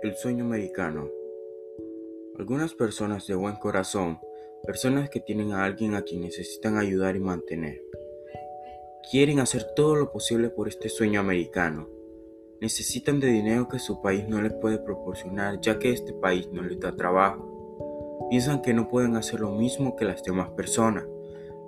[0.00, 1.10] El sueño americano.
[2.38, 4.20] Algunas personas de buen corazón,
[4.64, 7.82] personas que tienen a alguien a quien necesitan ayudar y mantener,
[9.10, 11.88] quieren hacer todo lo posible por este sueño americano.
[12.60, 16.62] Necesitan de dinero que su país no les puede proporcionar ya que este país no
[16.62, 18.28] les da trabajo.
[18.30, 21.06] Piensan que no pueden hacer lo mismo que las demás personas.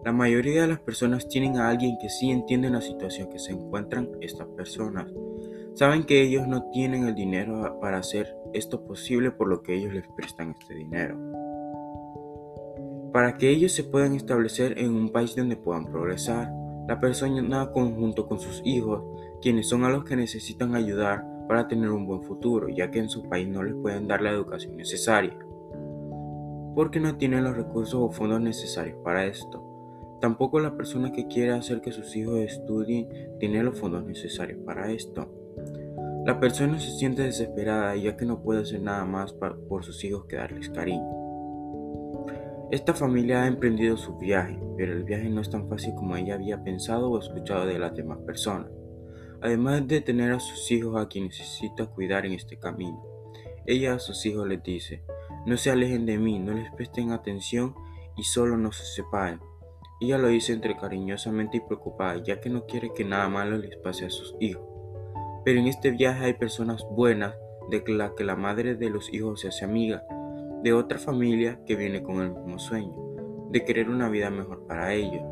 [0.04, 3.50] La mayoría de las personas tienen a alguien que sí entiende la situación que se
[3.50, 5.08] encuentran estas personas
[5.74, 9.94] Saben que ellos no tienen el dinero para hacer esto posible por lo que ellos
[9.94, 11.16] les prestan este dinero.
[13.12, 16.52] Para que ellos se puedan establecer en un país donde puedan progresar,
[16.88, 19.02] la persona conjunto con sus hijos,
[19.40, 23.08] quienes son a los que necesitan ayudar para tener un buen futuro, ya que en
[23.08, 25.36] su país no les pueden dar la educación necesaria,
[26.74, 30.18] porque no tienen los recursos o fondos necesarios para esto.
[30.20, 33.08] Tampoco la persona que quiere hacer que sus hijos estudien
[33.38, 35.28] tiene los fondos necesarios para esto.
[36.30, 40.26] La persona se siente desesperada ya que no puede hacer nada más por sus hijos
[40.26, 41.04] que darles cariño.
[42.70, 46.34] Esta familia ha emprendido su viaje, pero el viaje no es tan fácil como ella
[46.34, 48.70] había pensado o escuchado de las demás personas.
[49.42, 53.02] Además de tener a sus hijos a quienes necesita cuidar en este camino,
[53.66, 55.02] ella a sus hijos les dice,
[55.46, 57.74] no se alejen de mí, no les presten atención
[58.16, 59.40] y solo no se separen.
[60.00, 63.76] Ella lo dice entre cariñosamente y preocupada, ya que no quiere que nada malo les
[63.78, 64.69] pase a sus hijos.
[65.44, 67.34] Pero en este viaje hay personas buenas
[67.70, 70.04] de la que la madre de los hijos se hace amiga,
[70.62, 72.94] de otra familia que viene con el mismo sueño,
[73.50, 75.22] de querer una vida mejor para ellos.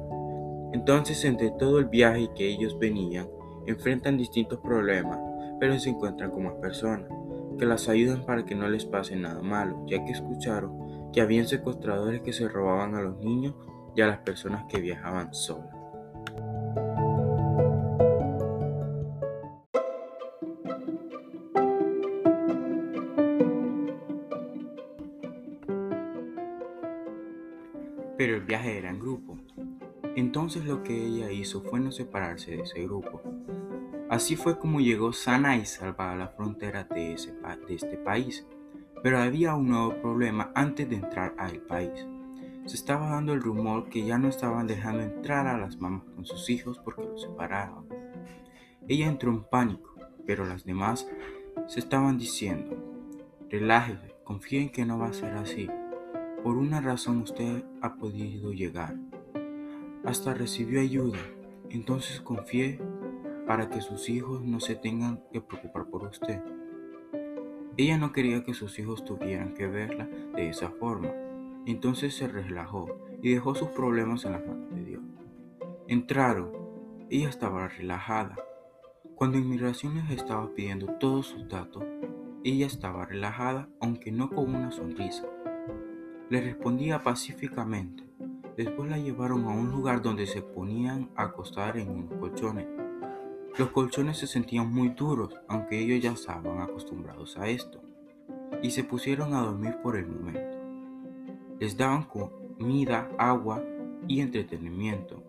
[0.72, 3.28] Entonces, entre todo el viaje que ellos venían,
[3.66, 5.18] enfrentan distintos problemas,
[5.60, 7.10] pero se encuentran con más personas,
[7.58, 11.46] que las ayudan para que no les pase nada malo, ya que escucharon que habían
[11.46, 13.54] secuestradores que se robaban a los niños
[13.96, 15.77] y a las personas que viajaban solas.
[28.18, 29.38] Pero el viaje era en grupo.
[30.16, 33.22] Entonces lo que ella hizo fue no separarse de ese grupo.
[34.10, 38.44] Así fue como llegó sana y salva a la frontera de, ese, de este país.
[39.02, 42.08] Pero había un nuevo problema antes de entrar al país.
[42.66, 46.26] Se estaba dando el rumor que ya no estaban dejando entrar a las mamás con
[46.26, 47.86] sus hijos porque los separaban.
[48.88, 49.94] Ella entró en pánico,
[50.26, 51.08] pero las demás
[51.68, 52.76] se estaban diciendo,
[53.48, 55.68] relájese, confíen que no va a ser así.
[56.43, 58.97] Por una razón usted ha podido llegar.
[60.04, 61.19] Hasta recibió ayuda.
[61.71, 62.81] Entonces confíe
[63.47, 66.41] para que sus hijos no se tengan que preocupar por usted.
[67.77, 71.12] Ella no quería que sus hijos tuvieran que verla de esa forma.
[71.66, 72.88] Entonces se relajó
[73.22, 75.03] y dejó sus problemas en la mano de Dios.
[75.87, 76.53] Entraron.
[77.10, 78.37] Ella estaba relajada.
[79.15, 81.82] Cuando inmigración les estaba pidiendo todos sus datos,
[82.44, 85.27] ella estaba relajada, aunque no con una sonrisa.
[86.31, 88.05] Le respondía pacíficamente.
[88.55, 92.66] Después la llevaron a un lugar donde se ponían a acostar en unos colchones.
[93.56, 97.81] Los colchones se sentían muy duros, aunque ellos ya estaban acostumbrados a esto,
[98.62, 100.59] y se pusieron a dormir por el momento.
[101.59, 103.65] Les daban comida, agua
[104.06, 105.22] y entretenimiento.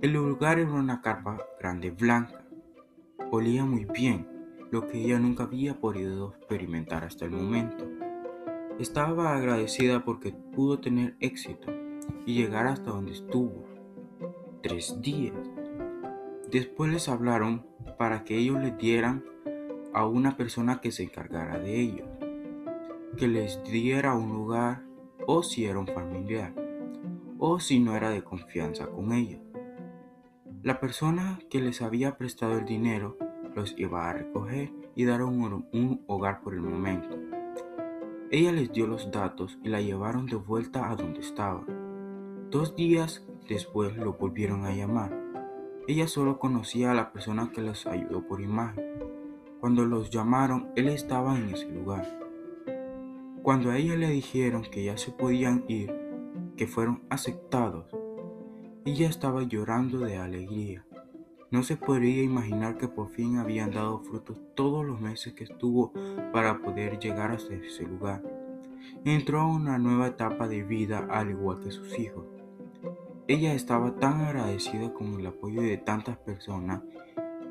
[0.00, 2.44] El lugar era una carpa grande blanca.
[3.32, 4.28] Olía muy bien,
[4.70, 7.97] lo que ella nunca había podido experimentar hasta el momento.
[8.78, 11.72] Estaba agradecida porque pudo tener éxito
[12.24, 13.66] y llegar hasta donde estuvo.
[14.62, 15.34] Tres días.
[16.48, 17.66] Después les hablaron
[17.98, 19.24] para que ellos les dieran
[19.92, 22.08] a una persona que se encargara de ellos,
[23.16, 24.84] que les diera un lugar
[25.26, 26.54] o si era un familiar,
[27.36, 29.40] o si no era de confianza con ellos.
[30.62, 33.18] La persona que les había prestado el dinero
[33.56, 37.17] los iba a recoger y dar un, un hogar por el momento.
[38.30, 41.64] Ella les dio los datos y la llevaron de vuelta a donde estaba.
[42.50, 45.18] Dos días después lo volvieron a llamar.
[45.86, 48.84] Ella solo conocía a la persona que les ayudó por imagen.
[49.60, 52.06] Cuando los llamaron, él estaba en ese lugar.
[53.42, 55.90] Cuando a ella le dijeron que ya se podían ir,
[56.58, 57.86] que fueron aceptados,
[58.84, 60.84] ella estaba llorando de alegría.
[61.50, 65.92] No se podría imaginar que por fin habían dado frutos todos los meses que estuvo
[66.30, 68.22] para poder llegar hasta ese lugar.
[69.06, 72.26] Entró a una nueva etapa de vida al igual que sus hijos.
[73.28, 76.82] Ella estaba tan agradecida con el apoyo de tantas personas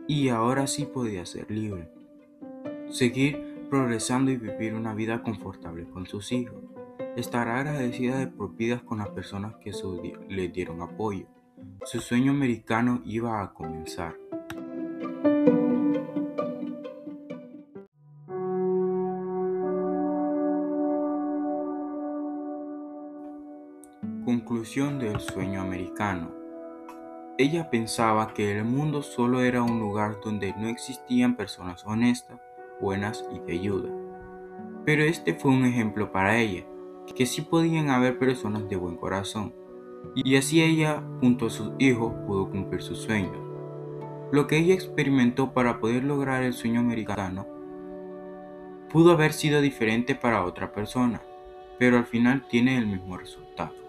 [0.08, 1.90] y ahora sí podía ser libre.
[2.90, 6.62] Seguir progresando y vivir una vida confortable con sus hijos.
[7.16, 8.56] Estará agradecida de por
[8.86, 9.72] con las personas que
[10.30, 11.26] le dieron apoyo
[11.86, 14.18] su sueño americano iba a comenzar.
[24.26, 26.32] Conclusión del sueño americano.
[27.38, 32.42] Ella pensaba que el mundo solo era un lugar donde no existían personas honestas,
[32.82, 33.90] buenas y de ayuda.
[34.84, 36.66] Pero este fue un ejemplo para ella,
[37.16, 39.54] que sí podían haber personas de buen corazón,
[40.16, 43.38] y así ella, junto a sus hijos, pudo cumplir sus sueños.
[44.32, 47.48] Lo que ella experimentó para poder lograr el sueño americano
[48.90, 51.22] pudo haber sido diferente para otra persona,
[51.78, 53.87] pero al final tiene el mismo resultado.